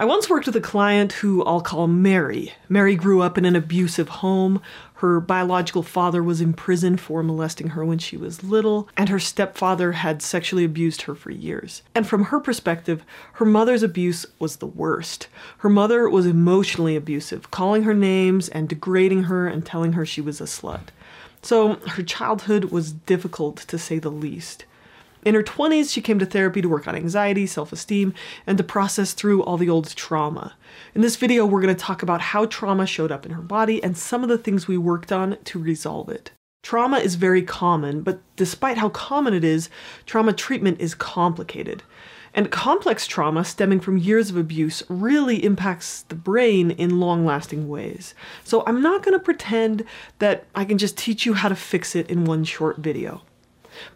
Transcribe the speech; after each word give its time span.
I 0.00 0.04
once 0.04 0.30
worked 0.30 0.46
with 0.46 0.54
a 0.54 0.60
client 0.60 1.10
who 1.14 1.42
I'll 1.42 1.60
call 1.60 1.88
Mary. 1.88 2.52
Mary 2.68 2.94
grew 2.94 3.20
up 3.20 3.36
in 3.36 3.44
an 3.44 3.56
abusive 3.56 4.08
home. 4.08 4.62
Her 4.94 5.18
biological 5.18 5.82
father 5.82 6.22
was 6.22 6.40
in 6.40 6.52
prison 6.52 6.96
for 6.96 7.20
molesting 7.24 7.70
her 7.70 7.84
when 7.84 7.98
she 7.98 8.16
was 8.16 8.44
little, 8.44 8.88
and 8.96 9.08
her 9.08 9.18
stepfather 9.18 9.90
had 9.90 10.22
sexually 10.22 10.64
abused 10.64 11.02
her 11.02 11.16
for 11.16 11.32
years. 11.32 11.82
And 11.96 12.06
from 12.06 12.26
her 12.26 12.38
perspective, 12.38 13.04
her 13.34 13.44
mother's 13.44 13.82
abuse 13.82 14.24
was 14.38 14.58
the 14.58 14.68
worst. 14.68 15.26
Her 15.58 15.68
mother 15.68 16.08
was 16.08 16.26
emotionally 16.26 16.94
abusive, 16.94 17.50
calling 17.50 17.82
her 17.82 17.94
names 17.94 18.48
and 18.48 18.68
degrading 18.68 19.24
her 19.24 19.48
and 19.48 19.66
telling 19.66 19.94
her 19.94 20.06
she 20.06 20.20
was 20.20 20.40
a 20.40 20.44
slut. 20.44 20.90
So 21.42 21.74
her 21.88 22.04
childhood 22.04 22.66
was 22.66 22.92
difficult 22.92 23.56
to 23.56 23.76
say 23.76 23.98
the 23.98 24.12
least. 24.12 24.64
In 25.24 25.34
her 25.34 25.42
20s, 25.42 25.92
she 25.92 26.00
came 26.00 26.18
to 26.18 26.26
therapy 26.26 26.62
to 26.62 26.68
work 26.68 26.86
on 26.86 26.94
anxiety, 26.94 27.46
self 27.46 27.72
esteem, 27.72 28.14
and 28.46 28.56
to 28.58 28.64
process 28.64 29.12
through 29.12 29.42
all 29.42 29.56
the 29.56 29.68
old 29.68 29.94
trauma. 29.96 30.54
In 30.94 31.00
this 31.00 31.16
video, 31.16 31.44
we're 31.44 31.60
going 31.60 31.74
to 31.74 31.80
talk 31.80 32.02
about 32.02 32.20
how 32.20 32.46
trauma 32.46 32.86
showed 32.86 33.10
up 33.10 33.26
in 33.26 33.32
her 33.32 33.42
body 33.42 33.82
and 33.82 33.96
some 33.96 34.22
of 34.22 34.28
the 34.28 34.38
things 34.38 34.68
we 34.68 34.78
worked 34.78 35.10
on 35.10 35.36
to 35.44 35.58
resolve 35.58 36.08
it. 36.08 36.30
Trauma 36.62 36.98
is 36.98 37.14
very 37.14 37.42
common, 37.42 38.02
but 38.02 38.20
despite 38.36 38.78
how 38.78 38.90
common 38.90 39.32
it 39.32 39.44
is, 39.44 39.70
trauma 40.06 40.32
treatment 40.32 40.80
is 40.80 40.94
complicated. 40.94 41.82
And 42.34 42.50
complex 42.50 43.06
trauma 43.06 43.44
stemming 43.44 43.80
from 43.80 43.96
years 43.96 44.30
of 44.30 44.36
abuse 44.36 44.82
really 44.88 45.42
impacts 45.44 46.02
the 46.02 46.14
brain 46.14 46.70
in 46.72 47.00
long 47.00 47.24
lasting 47.24 47.68
ways. 47.68 48.14
So 48.44 48.64
I'm 48.66 48.82
not 48.82 49.02
going 49.02 49.18
to 49.18 49.24
pretend 49.24 49.84
that 50.18 50.44
I 50.54 50.64
can 50.64 50.78
just 50.78 50.98
teach 50.98 51.24
you 51.24 51.34
how 51.34 51.48
to 51.48 51.56
fix 51.56 51.96
it 51.96 52.10
in 52.10 52.24
one 52.24 52.44
short 52.44 52.76
video. 52.78 53.22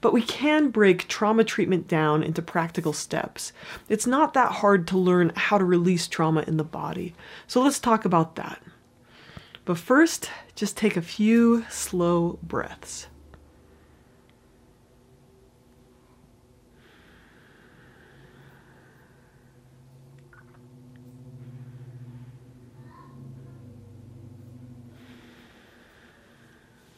But 0.01 0.13
we 0.13 0.23
can 0.23 0.71
break 0.71 1.09
trauma 1.09 1.45
treatment 1.45 1.89
down 1.89 2.23
into 2.23 2.43
practical 2.43 2.93
steps. 2.93 3.53
It's 3.89 4.07
not 4.07 4.35
that 4.35 4.53
hard 4.53 4.87
to 4.89 4.99
learn 4.99 5.33
how 5.35 5.59
to 5.59 5.65
release 5.65 6.09
trauma 6.09 6.45
in 6.47 6.57
the 6.57 6.65
body. 6.65 7.15
So 7.47 7.63
let's 7.63 7.79
talk 7.79 8.05
about 8.05 8.37
that. 8.37 8.61
But 9.65 9.79
first, 9.79 10.31
just 10.55 10.77
take 10.77 10.97
a 10.97 11.03
few 11.03 11.65
slow 11.71 12.39
breaths. 12.43 13.07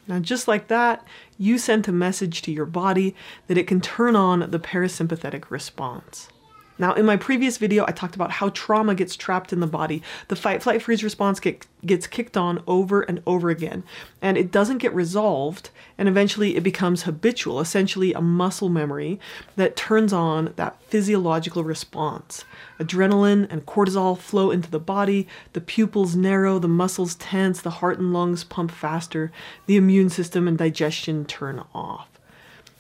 Now, 0.07 0.19
just 0.19 0.47
like 0.47 0.69
that, 0.69 1.07
you 1.39 1.59
sent 1.59 1.89
a 1.89 1.93
message 1.93 2.43
to 2.43 2.53
your 2.53 2.67
body 2.67 3.15
that 3.47 3.59
it 3.59 3.67
can 3.67 3.81
turn 3.81 4.17
on 4.17 4.51
the 4.51 4.59
parasympathetic 4.59 5.51
response. 5.51 6.29
Now, 6.77 6.95
in 6.95 7.07
my 7.07 7.17
previous 7.17 7.57
video, 7.57 7.85
I 7.87 7.93
talked 7.93 8.17
about 8.17 8.33
how 8.33 8.49
trauma 8.49 8.97
gets 8.97 9.15
trapped 9.15 9.53
in 9.53 9.61
the 9.61 9.67
body. 9.67 10.03
The 10.27 10.35
fight, 10.35 10.63
flight, 10.63 10.83
freeze 10.83 11.05
response 11.05 11.39
get, 11.39 11.67
gets 11.87 12.09
kicked 12.09 12.37
on 12.37 12.63
over 12.67 13.03
and 13.03 13.23
over 13.27 13.49
again, 13.49 13.85
and 14.21 14.37
it 14.37 14.51
doesn't 14.51 14.79
get 14.79 14.93
resolved, 14.93 15.71
and 15.97 16.09
eventually 16.09 16.57
it 16.57 16.65
becomes 16.65 17.05
habitual, 17.05 17.61
essentially 17.61 18.13
a 18.13 18.21
muscle 18.21 18.69
memory 18.69 19.21
that 19.55 19.77
turns 19.77 20.13
on 20.13 20.53
that 20.57 20.83
physiological 20.89 21.63
response. 21.63 22.45
Adrenaline 22.81 23.47
and 23.51 23.67
cortisol 23.67 24.19
flow 24.19 24.51
into 24.51 24.71
the 24.71 24.81
body, 24.81 25.29
the 25.53 25.61
pupils 25.61 26.17
narrow, 26.17 26.59
the 26.59 26.67
muscles 26.67 27.15
tense, 27.15 27.61
the 27.61 27.71
heart 27.71 28.01
and 28.01 28.13
lungs 28.13 28.43
pump 28.43 28.73
faster, 28.73 29.31
the 29.67 29.77
immune 29.77 30.11
system 30.11 30.49
and 30.49 30.59
digestion 30.59 31.25
turn 31.25 31.63
off. 31.73 32.14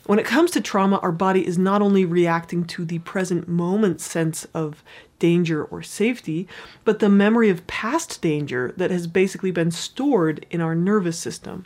When 0.06 0.18
it 0.18 0.26
comes 0.26 0.50
to 0.50 0.60
trauma, 0.60 0.98
our 0.98 1.12
body 1.12 1.46
is 1.46 1.56
not 1.56 1.80
only 1.80 2.04
reacting 2.04 2.66
to 2.66 2.84
the 2.84 2.98
present 2.98 3.48
moment 3.48 4.02
sense 4.02 4.44
of 4.52 4.84
danger 5.18 5.64
or 5.64 5.82
safety, 5.82 6.46
but 6.84 6.98
the 6.98 7.08
memory 7.08 7.48
of 7.48 7.66
past 7.66 8.20
danger 8.20 8.74
that 8.76 8.90
has 8.90 9.06
basically 9.06 9.50
been 9.50 9.70
stored 9.70 10.44
in 10.50 10.60
our 10.60 10.74
nervous 10.74 11.18
system. 11.18 11.64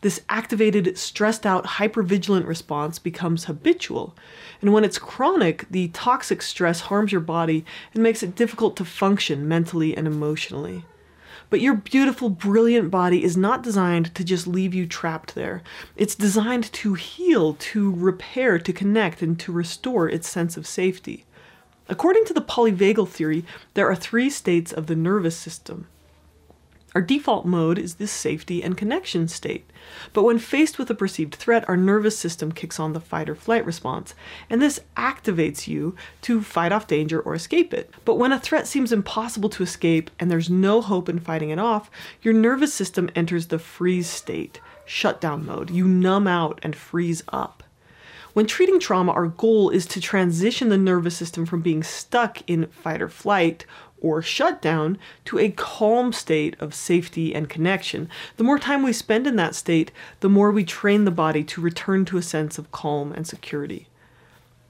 This 0.00 0.22
activated, 0.28 0.98
stressed 0.98 1.46
out, 1.46 1.66
hypervigilant 1.66 2.48
response 2.48 2.98
becomes 2.98 3.44
habitual. 3.44 4.16
And 4.60 4.72
when 4.72 4.82
it's 4.82 4.98
chronic, 4.98 5.64
the 5.70 5.88
toxic 5.88 6.42
stress 6.42 6.80
harms 6.82 7.12
your 7.12 7.20
body 7.20 7.64
and 7.94 8.02
makes 8.02 8.24
it 8.24 8.34
difficult 8.34 8.76
to 8.78 8.84
function 8.84 9.46
mentally 9.46 9.96
and 9.96 10.08
emotionally. 10.08 10.84
But 11.50 11.60
your 11.60 11.74
beautiful, 11.74 12.28
brilliant 12.28 12.90
body 12.90 13.24
is 13.24 13.36
not 13.36 13.62
designed 13.62 14.14
to 14.14 14.24
just 14.24 14.46
leave 14.46 14.74
you 14.74 14.86
trapped 14.86 15.34
there. 15.34 15.62
It's 15.96 16.14
designed 16.14 16.72
to 16.74 16.94
heal, 16.94 17.54
to 17.54 17.94
repair, 17.94 18.58
to 18.58 18.72
connect, 18.72 19.22
and 19.22 19.38
to 19.40 19.52
restore 19.52 20.08
its 20.08 20.28
sense 20.28 20.56
of 20.56 20.66
safety. 20.66 21.24
According 21.88 22.26
to 22.26 22.34
the 22.34 22.42
polyvagal 22.42 23.08
theory, 23.08 23.44
there 23.72 23.88
are 23.90 23.96
three 23.96 24.28
states 24.28 24.72
of 24.72 24.88
the 24.88 24.96
nervous 24.96 25.36
system 25.36 25.86
our 26.98 27.02
default 27.02 27.46
mode 27.46 27.78
is 27.78 27.94
this 27.94 28.10
safety 28.10 28.60
and 28.60 28.76
connection 28.76 29.28
state. 29.28 29.70
But 30.12 30.24
when 30.24 30.40
faced 30.40 30.80
with 30.80 30.90
a 30.90 30.96
perceived 30.96 31.36
threat, 31.36 31.64
our 31.68 31.76
nervous 31.76 32.18
system 32.18 32.50
kicks 32.50 32.80
on 32.80 32.92
the 32.92 32.98
fight 32.98 33.28
or 33.28 33.36
flight 33.36 33.64
response, 33.64 34.16
and 34.50 34.60
this 34.60 34.80
activates 34.96 35.68
you 35.68 35.94
to 36.22 36.42
fight 36.42 36.72
off 36.72 36.88
danger 36.88 37.20
or 37.20 37.36
escape 37.36 37.72
it. 37.72 37.94
But 38.04 38.16
when 38.16 38.32
a 38.32 38.40
threat 38.40 38.66
seems 38.66 38.90
impossible 38.90 39.48
to 39.50 39.62
escape 39.62 40.10
and 40.18 40.28
there's 40.28 40.50
no 40.50 40.80
hope 40.80 41.08
in 41.08 41.20
fighting 41.20 41.50
it 41.50 41.60
off, 41.60 41.88
your 42.20 42.34
nervous 42.34 42.74
system 42.74 43.08
enters 43.14 43.46
the 43.46 43.60
freeze 43.60 44.10
state, 44.10 44.60
shutdown 44.84 45.46
mode. 45.46 45.70
You 45.70 45.86
numb 45.86 46.26
out 46.26 46.58
and 46.64 46.74
freeze 46.74 47.22
up. 47.28 47.62
When 48.32 48.46
treating 48.46 48.78
trauma, 48.78 49.12
our 49.12 49.26
goal 49.26 49.70
is 49.70 49.86
to 49.86 50.00
transition 50.00 50.68
the 50.68 50.78
nervous 50.78 51.16
system 51.16 51.46
from 51.46 51.60
being 51.60 51.82
stuck 51.82 52.38
in 52.48 52.66
fight 52.66 53.02
or 53.02 53.08
flight 53.08 53.66
or 54.00 54.22
shutdown 54.22 54.98
to 55.26 55.38
a 55.38 55.50
calm 55.50 56.12
state 56.12 56.56
of 56.60 56.74
safety 56.74 57.34
and 57.34 57.48
connection. 57.48 58.08
The 58.36 58.44
more 58.44 58.58
time 58.58 58.82
we 58.82 58.92
spend 58.92 59.26
in 59.26 59.36
that 59.36 59.54
state, 59.54 59.90
the 60.20 60.28
more 60.28 60.50
we 60.50 60.64
train 60.64 61.04
the 61.04 61.10
body 61.10 61.44
to 61.44 61.60
return 61.60 62.04
to 62.06 62.18
a 62.18 62.22
sense 62.22 62.58
of 62.58 62.72
calm 62.72 63.12
and 63.12 63.26
security. 63.26 63.88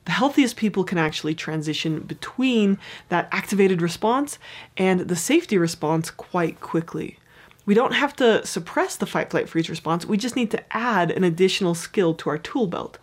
The 0.05 0.13
healthiest 0.13 0.57
people 0.57 0.85
can 0.85 0.97
actually 0.97 1.35
transition 1.35 2.01
between 2.01 2.79
that 3.11 3.29
activated 3.31 3.83
response 3.83 4.39
and 4.77 5.01
the 5.01 5.17
safety 5.17 5.59
response 5.59 6.11
quite 6.11 6.61
quickly. 6.61 7.19
We 7.67 7.75
don't 7.75 7.93
have 7.93 8.17
to 8.17 8.47
suppress 8.47 8.97
the 8.97 9.05
fight, 9.05 9.31
flight, 9.31 9.51
freeze 9.51 9.69
response, 9.69 10.07
we 10.07 10.17
just 10.17 10.37
need 10.37 10.51
to 10.53 10.65
add 10.75 11.11
an 11.11 11.25
additional 11.25 11.75
skill 11.75 12.15
to 12.15 12.31
our 12.31 12.39
tool 12.39 12.67
belt. 12.67 12.97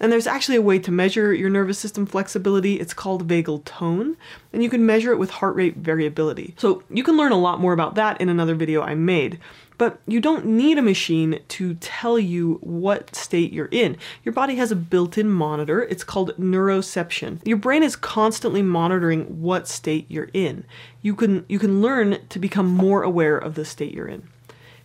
And 0.00 0.12
there's 0.12 0.26
actually 0.26 0.56
a 0.56 0.62
way 0.62 0.78
to 0.78 0.90
measure 0.90 1.34
your 1.34 1.50
nervous 1.50 1.78
system 1.78 2.06
flexibility. 2.06 2.80
It's 2.80 2.94
called 2.94 3.28
vagal 3.28 3.64
tone, 3.64 4.16
and 4.52 4.62
you 4.62 4.70
can 4.70 4.86
measure 4.86 5.12
it 5.12 5.18
with 5.18 5.30
heart 5.30 5.56
rate 5.56 5.76
variability. 5.76 6.54
So 6.58 6.82
you 6.90 7.02
can 7.02 7.16
learn 7.16 7.32
a 7.32 7.38
lot 7.38 7.60
more 7.60 7.72
about 7.72 7.94
that 7.96 8.20
in 8.20 8.28
another 8.28 8.54
video 8.54 8.82
I 8.82 8.94
made. 8.94 9.38
But 9.78 10.00
you 10.08 10.20
don't 10.20 10.44
need 10.44 10.76
a 10.76 10.82
machine 10.82 11.40
to 11.48 11.74
tell 11.74 12.18
you 12.18 12.58
what 12.62 13.14
state 13.14 13.52
you're 13.52 13.68
in. 13.70 13.96
Your 14.24 14.32
body 14.32 14.56
has 14.56 14.72
a 14.72 14.76
built-in 14.76 15.30
monitor. 15.30 15.84
It's 15.84 16.02
called 16.02 16.36
neuroception. 16.36 17.46
Your 17.46 17.58
brain 17.58 17.84
is 17.84 17.94
constantly 17.94 18.60
monitoring 18.60 19.40
what 19.40 19.68
state 19.68 20.06
you're 20.08 20.30
in. 20.34 20.64
You 21.00 21.14
can 21.14 21.46
you 21.48 21.60
can 21.60 21.80
learn 21.80 22.18
to 22.28 22.38
become 22.40 22.66
more 22.66 23.04
aware 23.04 23.38
of 23.38 23.54
the 23.54 23.64
state 23.64 23.94
you're 23.94 24.08
in. 24.08 24.28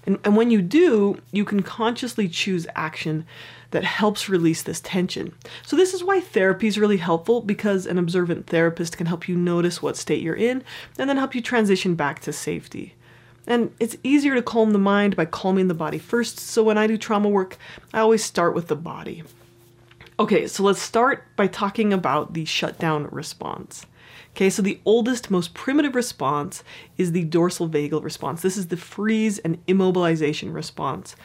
And, 0.06 0.20
and 0.24 0.36
when 0.36 0.52
you 0.52 0.62
do, 0.62 1.18
you 1.32 1.46
can 1.46 1.62
consciously 1.62 2.28
choose 2.28 2.68
action 2.76 3.26
that 3.72 3.84
helps 3.84 4.30
release 4.30 4.62
this 4.62 4.82
tension. 4.82 5.34
So, 5.64 5.76
this 5.76 5.94
is 5.94 6.04
why 6.04 6.20
therapy 6.20 6.68
is 6.68 6.78
really 6.78 6.98
helpful 6.98 7.42
because 7.42 7.86
an 7.86 7.98
observant 7.98 8.48
therapist 8.48 8.98
can 8.98 9.08
help 9.08 9.28
you 9.28 9.36
notice 9.36 9.82
what 9.82 9.98
state 9.98 10.22
you're 10.22 10.36
in 10.36 10.64
and 11.00 11.10
then 11.10 11.18
help 11.18 11.34
you 11.34 11.42
transition 11.42 11.96
back 11.96 12.20
to 12.22 12.34
safety. 12.34 12.96
And 13.48 13.74
it's 13.80 13.98
easier 14.04 14.36
to 14.36 14.42
calm 14.42 14.72
the 14.72 14.80
mind 14.80 15.16
by 15.16 15.26
calming 15.26 15.68
the 15.68 15.74
body 15.74 15.98
first. 15.98 16.40
So, 16.40 16.64
when 16.64 16.78
I 16.78 16.88
do 16.88 16.98
trauma 16.98 17.30
work, 17.30 17.58
I 17.94 18.00
always 18.00 18.24
start 18.24 18.54
with 18.54 18.68
the 18.68 18.76
body. 18.76 19.24
Okay, 20.20 20.48
so 20.48 20.64
let's 20.64 20.82
start 20.82 21.26
by 21.36 21.48
talking 21.48 21.92
about 21.92 22.34
the 22.34 22.46
shutdown 22.46 23.08
response. 23.12 23.88
Okay, 24.36 24.50
so 24.50 24.64
the 24.64 24.80
oldest, 24.84 25.30
most 25.30 25.54
primitive 25.54 25.94
response 25.94 26.64
is 26.98 27.12
the 27.12 27.24
dorsal 27.24 27.70
vagal 27.70 28.04
response. 28.04 28.42
This 28.42 28.58
is 28.58 28.68
the 28.68 28.78
freeze 28.78 29.38
and 29.40 29.64
immobilization 29.68 30.52
response. 30.54 31.16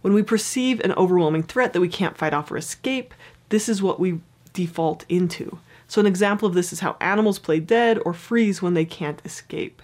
When 0.00 0.12
we 0.12 0.24
perceive 0.24 0.80
an 0.80 0.92
overwhelming 0.92 1.44
threat 1.44 1.72
that 1.72 1.80
we 1.80 1.88
can't 1.88 2.18
fight 2.18 2.34
off 2.34 2.50
or 2.50 2.56
escape, 2.56 3.14
this 3.50 3.68
is 3.68 3.80
what 3.80 4.00
we 4.00 4.20
default 4.52 5.04
into. 5.08 5.58
So, 5.86 6.00
an 6.00 6.06
example 6.06 6.48
of 6.48 6.54
this 6.54 6.72
is 6.72 6.80
how 6.80 6.96
animals 7.00 7.38
play 7.38 7.60
dead 7.60 7.98
or 8.04 8.12
freeze 8.12 8.60
when 8.60 8.74
they 8.74 8.84
can't 8.84 9.22
escape. 9.24 9.80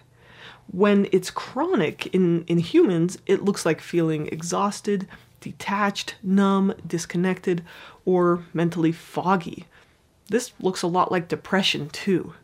When 0.70 1.08
it's 1.12 1.30
chronic 1.30 2.06
in, 2.14 2.44
in 2.44 2.58
humans, 2.58 3.18
it 3.26 3.44
looks 3.44 3.64
like 3.64 3.80
feeling 3.80 4.26
exhausted, 4.28 5.06
detached, 5.40 6.16
numb, 6.22 6.74
disconnected, 6.86 7.62
or 8.04 8.44
mentally 8.52 8.92
foggy. 8.92 9.66
This 10.28 10.52
looks 10.60 10.82
a 10.82 10.88
lot 10.88 11.12
like 11.12 11.28
depression, 11.28 11.88
too. 11.90 12.34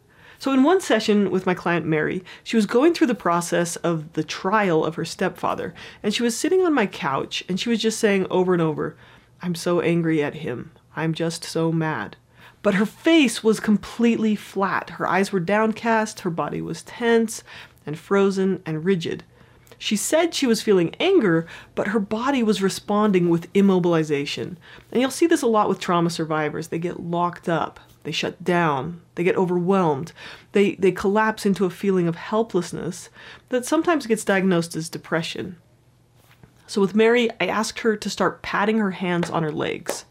So, 0.40 0.52
in 0.52 0.62
one 0.62 0.81
session 0.81 1.31
with 1.31 1.44
my 1.44 1.52
client 1.52 1.84
Mary, 1.84 2.25
she 2.42 2.56
was 2.56 2.64
going 2.64 2.94
through 2.94 3.08
the 3.08 3.14
process 3.14 3.76
of 3.76 4.10
the 4.14 4.25
trial 4.25 4.87
of 4.87 4.94
her 4.94 5.04
stepfather, 5.04 5.75
and 6.02 6.14
she 6.14 6.22
was 6.22 6.34
sitting 6.37 6.62
on 6.62 6.72
my 6.72 6.87
couch 6.87 7.44
and 7.46 7.60
she 7.60 7.69
was 7.69 7.78
just 7.78 8.00
saying 8.00 8.26
over 8.31 8.54
and 8.54 8.62
over, 8.62 8.96
I'm 9.42 9.54
so 9.54 9.81
angry 9.82 10.22
at 10.22 10.37
him. 10.37 10.72
I'm 10.96 11.12
just 11.12 11.44
so 11.44 11.70
mad. 11.70 12.16
but 12.62 12.75
her 12.75 12.87
face 12.87 13.42
was 13.42 13.60
completely 13.60 14.34
flat. 14.34 14.90
Her 14.90 15.06
eyes 15.06 15.32
were 15.32 15.40
downcast, 15.40 16.20
her 16.20 16.31
body 16.31 16.60
was 16.60 16.82
tense 16.82 17.43
and 17.86 17.98
frozen 17.98 18.62
and 18.66 18.84
rigid. 18.84 19.25
She 19.78 19.96
said 19.96 20.34
she 20.34 20.46
was 20.46 20.62
feeling 20.62 20.94
anger, 21.00 21.46
but 21.75 21.88
her 21.88 22.00
body 22.00 22.43
was 22.43 22.62
responding 22.62 23.31
with 23.31 23.50
immobilization. 23.54 24.56
And 24.93 25.00
you'll 25.00 25.10
see 25.10 25.26
this 25.26 25.40
a 25.40 25.46
lot 25.46 25.70
with 25.70 25.81
trauma 25.81 26.10
survivors. 26.10 26.69
They 26.69 26.78
get 26.78 27.00
locked 27.00 27.48
up, 27.48 27.81
they 28.02 28.12
shut 28.12 28.43
down, 28.43 29.00
they 29.14 29.25
get 29.25 29.37
overwhelmed, 29.37 30.12
they, 30.52 30.75
they 30.76 30.93
collapse 30.93 31.44
into 31.44 31.64
a 31.64 31.70
feeling 31.70 32.08
of 32.08 32.17
helplessness 32.17 33.11
that 33.50 33.67
sometimes 33.67 34.06
gets 34.06 34.25
diagnosed 34.25 34.75
as 34.76 34.88
depression. 34.88 35.56
So 36.67 36.81
with 36.81 36.94
Mary, 36.94 37.29
I 37.41 37.47
asked 37.47 37.81
her 37.81 37.97
to 37.97 38.11
start 38.11 38.43
patting 38.43 38.79
her 38.79 38.93
hands 38.93 39.29
on 39.29 39.43
her 39.43 39.52
legs. 39.52 40.05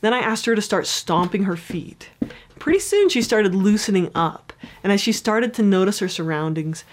Then 0.00 0.14
I 0.14 0.20
asked 0.20 0.46
her 0.46 0.54
to 0.54 0.62
start 0.62 0.86
stomping 0.86 1.44
her 1.44 1.56
feet. 1.56 2.10
Pretty 2.58 2.78
soon 2.78 3.08
she 3.08 3.22
started 3.22 3.54
loosening 3.54 4.10
up, 4.14 4.52
and 4.82 4.92
as 4.92 5.00
she 5.00 5.12
started 5.12 5.54
to 5.54 5.62
notice 5.62 5.98
her 5.98 6.08
surroundings, 6.08 6.84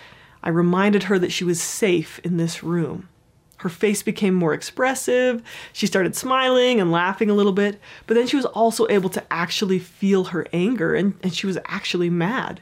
I 0.44 0.50
reminded 0.50 1.04
her 1.04 1.20
that 1.20 1.32
she 1.32 1.44
was 1.44 1.62
safe 1.62 2.20
in 2.24 2.38
this 2.38 2.64
room. 2.64 3.10
Her 3.58 3.70
face 3.70 4.04
became 4.04 4.34
more 4.34 4.54
expressive. 4.54 5.42
She 5.74 5.88
started 5.88 6.16
smiling 6.16 6.80
and 6.80 6.92
laughing 6.92 7.30
a 7.30 7.34
little 7.34 7.54
bit, 7.54 7.80
but 8.06 8.16
then 8.16 8.28
she 8.28 8.36
was 8.36 8.46
also 8.46 8.88
able 8.90 9.10
to 9.10 9.24
actually 9.32 9.80
feel 9.80 10.26
her 10.26 10.46
anger 10.52 10.94
and, 10.94 11.16
and 11.24 11.34
she 11.34 11.48
was 11.48 11.58
actually 11.66 12.10
mad. 12.10 12.62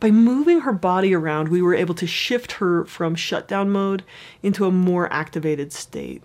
By 0.00 0.10
moving 0.10 0.60
her 0.60 0.72
body 0.72 1.14
around, 1.14 1.48
we 1.48 1.62
were 1.62 1.74
able 1.74 1.94
to 1.94 2.06
shift 2.06 2.52
her 2.52 2.84
from 2.86 3.14
shutdown 3.14 3.70
mode 3.70 4.02
into 4.42 4.64
a 4.64 4.72
more 4.72 5.12
activated 5.12 5.72
state. 5.72 6.22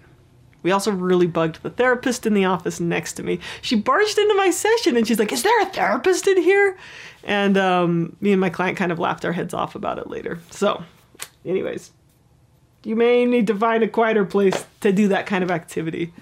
We 0.63 0.71
also 0.71 0.92
really 0.92 1.27
bugged 1.27 1.62
the 1.62 1.69
therapist 1.69 2.25
in 2.25 2.33
the 2.33 2.45
office 2.45 2.80
next 2.80 3.13
to 3.13 3.24
me. 3.24 3.39
She 3.62 3.75
barged 3.75 4.18
into 4.18 4.33
my 4.36 4.50
session 4.50 4.98
and 4.98 5.07
she's 5.07 5.19
like, 5.19 5.31
Is 5.31 5.44
there 5.44 5.62
a 5.62 5.68
therapist 5.68 6.27
in 6.27 6.42
here? 6.42 6.77
And 7.24 7.57
um, 7.57 8.15
me 8.19 8.31
and 8.31 8.42
my 8.42 8.50
client 8.50 8.77
kind 8.77 8.92
of 8.92 9.00
laughed 9.00 9.25
our 9.25 9.31
heads 9.31 9.54
off 9.54 9.75
about 9.75 10.00
it 10.00 10.09
later. 10.09 10.39
So, 10.50 10.83
anyways, 11.45 11.92
you 12.87 12.95
may 12.95 13.25
need 13.25 13.47
to 13.47 13.55
find 13.55 13.83
a 13.83 13.87
quieter 13.87 14.23
place 14.23 14.65
to 14.79 14.93
do 14.93 15.09
that 15.09 15.25
kind 15.25 15.43
of 15.43 15.51
activity 15.51 16.13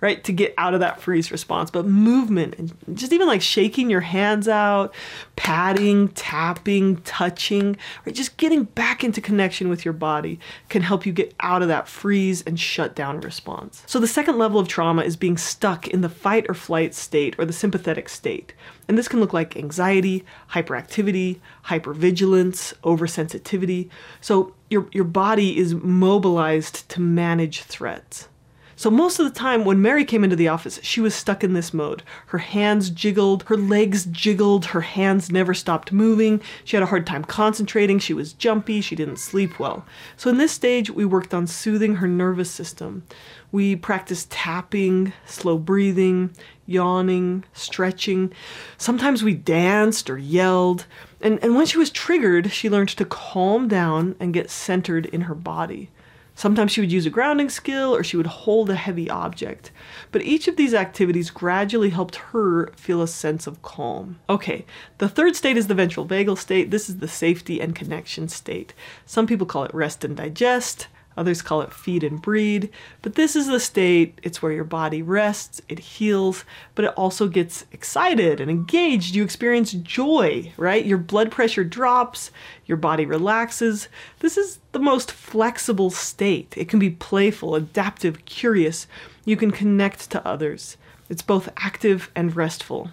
right? 0.00 0.22
To 0.24 0.32
get 0.32 0.52
out 0.58 0.74
of 0.74 0.80
that 0.80 1.00
freeze 1.00 1.32
response. 1.32 1.70
But 1.70 1.86
movement 1.86 2.56
and 2.58 2.74
just 2.92 3.12
even 3.12 3.26
like 3.26 3.40
shaking 3.40 3.88
your 3.88 4.02
hands 4.02 4.48
out, 4.48 4.94
patting, 5.36 6.08
tapping, 6.08 6.96
touching, 6.98 7.76
right? 8.04 8.14
Just 8.14 8.36
getting 8.36 8.64
back 8.64 9.02
into 9.02 9.22
connection 9.22 9.70
with 9.70 9.84
your 9.84 9.94
body 9.94 10.38
can 10.68 10.82
help 10.82 11.06
you 11.06 11.12
get 11.12 11.34
out 11.40 11.62
of 11.62 11.68
that 11.68 11.88
freeze 11.88 12.42
and 12.42 12.60
shut 12.60 12.94
down 12.94 13.20
response. 13.20 13.82
So 13.86 13.98
the 13.98 14.06
second 14.06 14.36
level 14.36 14.60
of 14.60 14.68
trauma 14.68 15.02
is 15.02 15.16
being 15.16 15.38
stuck 15.38 15.88
in 15.88 16.02
the 16.02 16.10
fight 16.10 16.46
or 16.50 16.54
flight 16.54 16.94
state 16.94 17.34
or 17.38 17.46
the 17.46 17.52
sympathetic 17.52 18.10
state. 18.10 18.52
And 18.88 18.98
this 18.98 19.08
can 19.08 19.20
look 19.20 19.32
like 19.32 19.56
anxiety, 19.56 20.24
hyperactivity, 20.50 21.40
hypervigilance, 21.66 22.74
oversensitivity. 22.82 23.88
So 24.20 24.54
your, 24.70 24.88
your 24.92 25.04
body 25.04 25.58
is 25.58 25.74
mobilized 25.74 26.88
to 26.90 27.00
manage 27.00 27.62
threats. 27.62 28.28
So 28.76 28.90
most 28.90 29.20
of 29.20 29.24
the 29.24 29.38
time 29.38 29.64
when 29.64 29.80
Mary 29.80 30.04
came 30.04 30.24
into 30.24 30.34
the 30.34 30.48
office, 30.48 30.80
she 30.82 31.00
was 31.00 31.14
stuck 31.14 31.44
in 31.44 31.52
this 31.52 31.72
mode. 31.72 32.02
Her 32.26 32.38
hands 32.38 32.90
jiggled, 32.90 33.44
her 33.44 33.56
legs 33.56 34.04
jiggled, 34.06 34.66
her 34.66 34.80
hands 34.80 35.30
never 35.30 35.54
stopped 35.54 35.92
moving. 35.92 36.40
She 36.64 36.76
had 36.76 36.82
a 36.82 36.86
hard 36.86 37.06
time 37.06 37.24
concentrating, 37.24 38.00
she 38.00 38.14
was 38.14 38.32
jumpy, 38.32 38.80
she 38.80 38.96
didn't 38.96 39.18
sleep 39.18 39.60
well. 39.60 39.86
So 40.16 40.28
in 40.28 40.38
this 40.38 40.52
stage, 40.52 40.90
we 40.90 41.04
worked 41.04 41.32
on 41.32 41.46
soothing 41.46 41.96
her 41.96 42.08
nervous 42.08 42.50
system. 42.50 43.04
We 43.52 43.76
practiced 43.76 44.32
tapping, 44.32 45.12
slow 45.24 45.56
breathing, 45.56 46.34
yawning, 46.66 47.44
stretching. 47.52 48.32
Sometimes 48.78 49.22
we 49.22 49.34
danced 49.34 50.08
or 50.08 50.18
yelled. 50.18 50.86
And, 51.20 51.38
and 51.42 51.54
when 51.56 51.66
she 51.66 51.78
was 51.78 51.90
triggered, 51.90 52.52
she 52.52 52.70
learned 52.70 52.90
to 52.90 53.04
calm 53.04 53.68
down 53.68 54.16
and 54.20 54.34
get 54.34 54.50
centered 54.50 55.06
in 55.06 55.22
her 55.22 55.34
body. 55.34 55.90
Sometimes 56.36 56.72
she 56.72 56.80
would 56.80 56.92
use 56.92 57.06
a 57.06 57.10
grounding 57.10 57.48
skill 57.48 57.94
or 57.94 58.02
she 58.02 58.16
would 58.16 58.26
hold 58.26 58.68
a 58.68 58.74
heavy 58.74 59.08
object. 59.08 59.70
But 60.10 60.22
each 60.22 60.48
of 60.48 60.56
these 60.56 60.74
activities 60.74 61.30
gradually 61.30 61.90
helped 61.90 62.16
her 62.16 62.72
feel 62.76 63.02
a 63.02 63.08
sense 63.08 63.46
of 63.46 63.62
calm. 63.62 64.18
Okay, 64.28 64.64
the 64.98 65.08
third 65.08 65.36
state 65.36 65.56
is 65.56 65.68
the 65.68 65.74
ventral 65.74 66.06
vagal 66.06 66.38
state. 66.38 66.72
This 66.72 66.88
is 66.88 66.98
the 66.98 67.08
safety 67.08 67.60
and 67.60 67.74
connection 67.74 68.28
state. 68.28 68.74
Some 69.06 69.28
people 69.28 69.46
call 69.46 69.64
it 69.64 69.74
rest 69.74 70.04
and 70.04 70.16
digest. 70.16 70.88
Others 71.16 71.42
call 71.42 71.62
it 71.62 71.72
feed 71.72 72.02
and 72.02 72.20
breed. 72.20 72.70
But 73.02 73.14
this 73.14 73.36
is 73.36 73.46
the 73.46 73.60
state, 73.60 74.18
it's 74.22 74.42
where 74.42 74.52
your 74.52 74.64
body 74.64 75.02
rests, 75.02 75.62
it 75.68 75.78
heals, 75.78 76.44
but 76.74 76.84
it 76.84 76.94
also 76.96 77.28
gets 77.28 77.64
excited 77.72 78.40
and 78.40 78.50
engaged. 78.50 79.14
You 79.14 79.24
experience 79.24 79.72
joy, 79.72 80.52
right? 80.56 80.84
Your 80.84 80.98
blood 80.98 81.30
pressure 81.30 81.64
drops, 81.64 82.30
your 82.66 82.76
body 82.76 83.06
relaxes. 83.06 83.88
This 84.20 84.36
is 84.36 84.58
the 84.72 84.78
most 84.78 85.12
flexible 85.12 85.90
state. 85.90 86.54
It 86.56 86.68
can 86.68 86.78
be 86.78 86.90
playful, 86.90 87.54
adaptive, 87.54 88.24
curious. 88.24 88.86
You 89.24 89.36
can 89.36 89.50
connect 89.50 90.10
to 90.10 90.26
others. 90.26 90.76
It's 91.08 91.22
both 91.22 91.48
active 91.56 92.10
and 92.16 92.34
restful. 92.34 92.90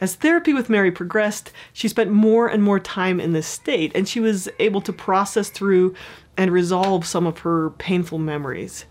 As 0.00 0.14
therapy 0.14 0.54
with 0.54 0.70
Mary 0.70 0.92
progressed, 0.92 1.52
she 1.72 1.88
spent 1.88 2.10
more 2.10 2.46
and 2.46 2.62
more 2.62 2.78
time 2.78 3.18
in 3.18 3.32
this 3.32 3.48
state, 3.48 3.90
and 3.94 4.08
she 4.08 4.20
was 4.20 4.48
able 4.60 4.80
to 4.82 4.92
process 4.92 5.50
through 5.50 5.94
and 6.36 6.52
resolve 6.52 7.04
some 7.04 7.26
of 7.26 7.40
her 7.40 7.70
painful 7.70 8.18
memories. 8.18 8.84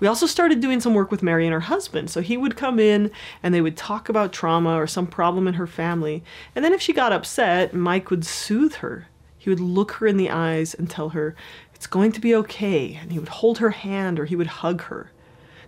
We 0.00 0.06
also 0.06 0.26
started 0.26 0.60
doing 0.60 0.80
some 0.80 0.94
work 0.94 1.10
with 1.10 1.22
Mary 1.22 1.46
and 1.46 1.52
her 1.52 1.60
husband. 1.60 2.10
So 2.10 2.20
he 2.20 2.36
would 2.36 2.56
come 2.56 2.78
in 2.78 3.10
and 3.42 3.54
they 3.54 3.60
would 3.60 3.76
talk 3.76 4.08
about 4.08 4.32
trauma 4.32 4.74
or 4.74 4.86
some 4.86 5.06
problem 5.06 5.46
in 5.46 5.54
her 5.54 5.66
family. 5.66 6.24
And 6.54 6.64
then 6.64 6.72
if 6.72 6.80
she 6.80 6.94
got 6.94 7.12
upset, 7.12 7.74
Mike 7.74 8.10
would 8.10 8.24
soothe 8.24 8.76
her. 8.76 9.08
He 9.36 9.50
would 9.50 9.60
look 9.60 9.92
her 9.92 10.06
in 10.06 10.16
the 10.16 10.30
eyes 10.30 10.72
and 10.74 10.88
tell 10.88 11.10
her, 11.10 11.36
It's 11.74 11.86
going 11.86 12.12
to 12.12 12.20
be 12.20 12.34
okay. 12.34 12.98
And 13.00 13.12
he 13.12 13.18
would 13.18 13.28
hold 13.28 13.58
her 13.58 13.70
hand 13.70 14.18
or 14.18 14.24
he 14.24 14.36
would 14.36 14.46
hug 14.46 14.82
her. 14.84 15.10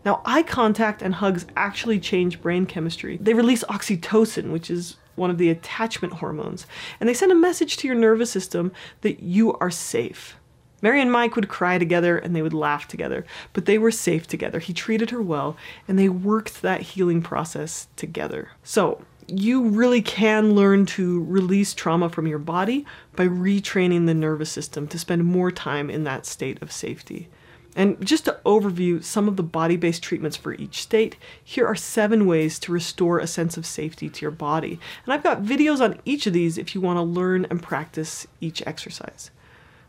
Now, 0.04 0.20
eye 0.25 0.43
contact 0.43 1.02
and 1.02 1.14
hugs 1.14 1.46
actually 1.56 2.00
change 2.00 2.43
brain 2.43 2.66
chemistry. 2.66 3.19
They 3.20 3.34
release 3.34 3.62
oxytocin, 3.64 4.50
which 4.50 4.70
is 4.70 4.96
one 5.14 5.31
of 5.31 5.38
the 5.38 5.50
attachment 5.50 6.14
hormones, 6.14 6.66
and 6.99 7.08
they 7.08 7.14
send 7.14 7.31
a 7.31 7.37
message 7.37 7.76
to 7.76 7.87
your 7.87 7.96
nervous 7.96 8.31
system 8.31 8.72
that 9.02 9.22
you 9.22 9.54
are 9.54 9.70
safe. 9.70 10.37
Mary 10.81 11.00
and 11.00 11.12
Mike 11.12 11.37
would 11.37 11.49
cry 11.49 11.78
together 11.78 12.19
and 12.19 12.34
they 12.34 12.43
would 12.43 12.52
laugh 12.52 12.88
together, 12.88 13.25
but 13.52 13.66
they 13.66 13.78
were 13.78 13.93
safe 13.93 14.26
together. 14.26 14.58
He 14.58 14.72
treated 14.72 15.10
her 15.10 15.22
well 15.22 15.56
and 15.87 15.96
they 15.96 16.08
worked 16.08 16.60
that 16.62 16.81
healing 16.81 17.22
process 17.22 17.87
together. 17.94 18.50
So, 18.64 19.04
you 19.28 19.69
really 19.69 20.02
can 20.02 20.54
learn 20.56 20.84
to 20.84 21.22
release 21.25 21.75
trauma 21.75 22.08
from 22.08 22.26
your 22.26 22.40
body 22.40 22.84
by 23.14 23.28
retraining 23.28 24.06
the 24.06 24.14
nervous 24.14 24.50
system 24.50 24.88
to 24.88 24.99
spend 24.99 25.25
more 25.25 25.52
time 25.52 25.88
in 25.88 26.02
that 26.04 26.26
state 26.26 26.61
of 26.61 26.73
safety. 26.73 27.28
And 27.75 28.05
just 28.05 28.26
to 28.26 28.38
overview 28.45 29.02
some 29.02 29.29
of 29.29 29.37
the 29.37 29.43
body 29.43 29.76
based 29.76 30.02
treatments 30.02 30.37
for 30.37 30.55
each 30.55 30.83
state, 30.83 31.17
here 31.43 31.67
are 31.67 31.75
seven 31.75 32.26
ways 32.26 32.59
to 32.61 32.73
restore 32.73 33.19
a 33.19 33.26
sense 33.26 33.57
of 33.57 33.64
safety 33.64 34.09
to 34.11 34.23
your 34.23 34.31
body. 34.31 34.79
And 35.05 35.14
I've 35.14 35.23
got 35.23 35.43
videos 35.43 35.81
on 35.81 35.99
each 36.05 36.26
of 36.26 36.33
these 36.33 36.59
if 36.59 36.75
you 36.75 36.81
want 36.81 36.99
to 36.99 37.02
learn 37.02 37.47
and 37.49 37.62
practice 37.62 38.26
each 38.41 38.62
exercise. 38.67 39.31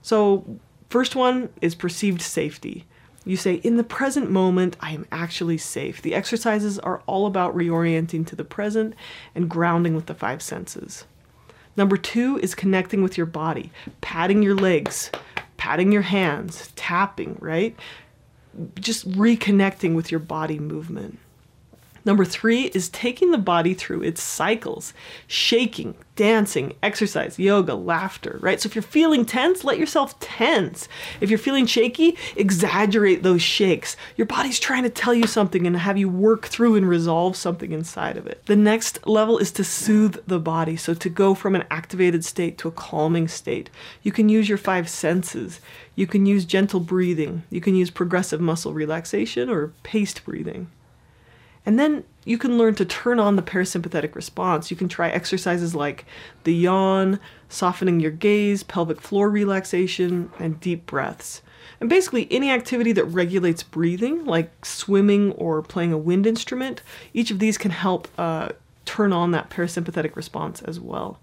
So, 0.02 0.60
First 0.94 1.16
one 1.16 1.50
is 1.60 1.74
perceived 1.74 2.22
safety. 2.22 2.86
You 3.25 3.36
say, 3.36 3.56
in 3.56 3.78
the 3.78 3.84
present 3.84 4.30
moment, 4.30 4.78
I 4.80 4.92
am 4.92 5.08
actually 5.12 5.58
safe. 5.58 6.04
The 6.04 6.13
exercises 6.13 6.78
are 6.78 7.02
all 7.08 7.25
about 7.25 7.58
reorienting 7.58 8.28
to 8.28 8.36
the 8.36 8.44
present 8.44 8.94
and 9.34 9.50
grounding 9.50 9.96
with 9.96 10.06
the 10.06 10.13
five 10.13 10.44
senses. 10.44 11.06
Number 11.75 11.98
two 11.98 12.38
is 12.44 12.54
connecting 12.54 13.02
with 13.02 13.18
your 13.18 13.25
body, 13.25 13.72
patting 14.02 14.44
your 14.44 14.54
legs, 14.54 15.10
patting 15.63 15.93
your 15.93 16.01
hands, 16.01 16.74
tapping, 16.75 17.38
right? 17.39 17.74
Just 18.82 19.10
reconnecting 19.12 19.96
with 19.96 20.12
your 20.12 20.20
body 20.20 20.60
movement. 20.60 21.20
Number 22.05 22.25
three 22.25 22.65
is 22.65 22.89
taking 22.89 23.31
the 23.31 23.38
body 23.38 23.74
through 23.74 24.03
its 24.03 24.22
cycles 24.22 24.93
shaking, 25.25 25.95
dancing, 26.15 26.75
exercise, 26.83 27.39
yoga, 27.39 27.75
laughter, 27.75 28.38
right? 28.41 28.60
So 28.60 28.67
if 28.67 28.75
you're 28.75 28.81
feeling 28.81 29.25
tense, 29.25 29.63
let 29.63 29.79
yourself 29.79 30.19
tense. 30.19 30.88
If 31.22 31.29
you're 31.29 31.39
feeling 31.39 31.65
shaky, 31.65 32.17
exaggerate 32.36 33.24
those 33.24 33.41
shakes. 33.41 33.95
Your 34.17 34.27
body's 34.27 34.60
trying 34.60 34.83
to 34.83 34.89
tell 34.89 35.13
you 35.13 35.27
something 35.27 35.65
and 35.65 35.77
have 35.77 35.98
you 35.98 36.10
work 36.10 36.48
through 36.48 36.75
and 36.75 36.88
resolve 36.88 37.36
something 37.36 37.72
inside 37.72 38.17
of 38.17 38.27
it. 38.27 38.45
The 38.45 38.55
next 38.55 39.05
level 39.07 39.38
is 39.38 39.51
to 39.53 39.63
soothe 39.63 40.17
the 40.27 40.39
body. 40.39 40.75
So 40.75 40.93
to 40.93 41.10
go 41.10 41.33
from 41.33 41.55
an 41.55 41.65
activated 41.72 42.25
state 42.25 42.57
to 42.60 42.67
a 42.67 42.72
calming 42.72 43.27
state, 43.27 43.69
you 44.01 44.12
can 44.12 44.29
use 44.29 44.50
your 44.50 44.57
five 44.57 44.89
senses. 44.89 45.62
You 45.95 46.07
can 46.07 46.25
use 46.25 46.45
gentle 46.45 46.79
breathing. 46.79 47.43
You 47.50 47.62
can 47.62 47.75
use 47.75 47.89
progressive 47.89 48.41
muscle 48.41 48.74
relaxation 48.74 49.50
or 49.50 49.72
paced 49.83 50.25
breathing. 50.25 50.67
And 51.65 51.79
then 51.79 52.03
you 52.25 52.38
can 52.38 52.58
learn 52.58 52.75
to 52.75 52.86
turn 52.86 53.20
on 53.20 53.36
the 53.36 53.41
parasympathetic 53.41 54.15
response. 54.15 54.70
You 54.70 54.77
can 54.77 54.89
try 54.89 55.10
exercises 55.10 55.74
like 55.74 56.05
the 56.43 56.53
yawn, 56.53 57.20
softening 57.50 58.00
your 58.00 58.12
gaze, 58.12 58.63
pelvic 58.63 59.00
floor 59.00 59.29
relaxation, 59.29 60.32
and 60.39 60.60
deep 60.60 60.86
breaths. 60.86 61.41
And 61.79 61.89
basically, 61.89 62.27
any 62.32 62.50
activity 62.51 62.91
that 62.93 63.05
regulates 63.05 63.63
breathing, 63.63 64.25
like 64.25 64.65
swimming 64.65 65.32
or 65.34 65.62
playing 65.62 65.93
a 65.93 65.98
wind 65.98 66.27
instrument, 66.27 66.82
each 67.13 67.32
of 67.32 67.39
these 67.39 67.58
can 67.58 67.72
help 67.72 68.08
uh, 68.17 68.50
turn 68.86 69.13
on 69.13 69.32
that 69.32 69.50
parasympathetic 69.50 70.15
response 70.15 70.62
as 70.62 70.79
well. 70.79 71.20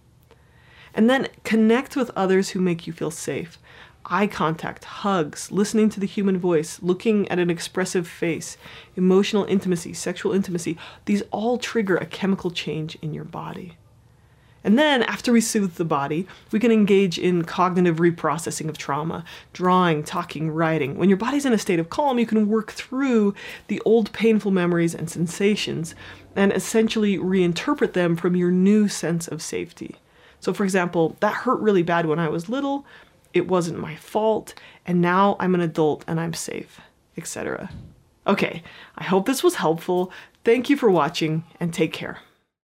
And 0.95 1.09
then 1.09 1.29
connect 1.45 1.97
with 1.97 2.11
others 2.17 2.51
who 2.51 2.61
make 2.61 2.87
you 2.87 2.93
feel 2.93 3.11
safe. 3.11 3.59
Eye 4.13 4.27
contact, 4.27 4.85
hugs, 4.85 5.53
listening 5.53 5.89
to 5.91 6.01
the 6.01 6.07
human 6.07 6.37
voice, 6.37 6.83
looking 6.83 7.29
at 7.29 7.39
an 7.39 7.49
expressive 7.49 8.09
face, 8.09 8.57
emotional 8.97 9.45
intimacy, 9.45 9.93
sexual 9.95 10.33
intimacy, 10.33 10.77
these 11.05 11.23
all 11.31 11.59
trigger 11.59 11.97
a 11.97 12.07
chemical 12.07 12.51
change 12.51 12.99
in 13.01 13.15
your 13.15 13.25
body. 13.25 13.77
And 14.63 14.79
then, 14.79 15.05
after 15.05 15.33
we 15.33 15.41
soothe 15.41 15.77
the 15.77 15.85
body, 15.85 16.27
we 16.51 16.59
can 16.59 16.73
engage 16.73 17.19
in 17.19 17.45
cognitive 17.45 17.97
reprocessing 17.97 18.69
of 18.69 18.77
trauma, 18.77 19.25
drawing, 19.53 20.03
talking, 20.03 20.51
writing. 20.51 20.99
When 20.99 21.09
your 21.09 21.17
body's 21.17 21.47
in 21.47 21.53
a 21.53 21.59
state 21.59 21.79
of 21.79 21.89
calm, 21.89 22.19
you 22.19 22.27
can 22.27 22.49
work 22.49 22.73
through 22.73 23.35
the 23.69 23.81
old 23.85 24.13
painful 24.13 24.51
memories 24.51 24.95
and 24.95 25.09
sensations 25.09 25.95
and 26.37 26.53
essentially 26.53 27.17
reinterpret 27.17 27.95
them 27.95 28.17
from 28.17 28.37
your 28.37 28.51
new 28.51 28.89
sense 28.89 29.29
of 29.29 29.41
safety. 29.41 29.97
So, 30.41 30.53
for 30.53 30.65
example, 30.65 31.17
that 31.21 31.33
hurt 31.35 31.61
really 31.61 31.83
bad 31.83 32.07
when 32.07 32.19
I 32.19 32.29
was 32.29 32.49
little, 32.49 32.85
it 33.33 33.49
wasn't 33.49 33.79
my 33.79 33.97
fault, 33.97 34.55
and 34.87 35.01
now 35.01 35.37
I'm 35.39 35.55
an 35.55 35.61
adult 35.61 36.05
and 36.07 36.21
I'm 36.21 36.35
safe, 36.35 36.81
etc. 37.17 37.71
Okay, 38.27 38.63
I 38.97 39.05
hope 39.05 39.27
this 39.27 39.43
was 39.43 39.57
helpful. 39.57 40.13
Thank 40.45 40.71
you 40.71 40.77
for 40.77 40.91
watching 40.91 41.45
and 41.59 41.73
take 41.73 41.93
care. 41.93 42.19